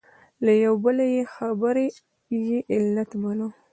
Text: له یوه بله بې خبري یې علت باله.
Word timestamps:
له 0.45 0.51
یوه 0.63 0.77
بله 0.83 1.03
بې 1.11 1.23
خبري 1.33 1.87
یې 2.47 2.57
علت 2.75 3.09
باله. 3.21 3.47